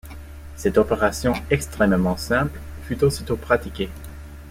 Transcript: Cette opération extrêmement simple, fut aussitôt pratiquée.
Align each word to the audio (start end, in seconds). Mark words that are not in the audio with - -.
Cette 0.55 0.79
opération 0.79 1.33
extrêmement 1.51 2.17
simple, 2.17 2.59
fut 2.87 3.03
aussitôt 3.03 3.35
pratiquée. 3.37 3.91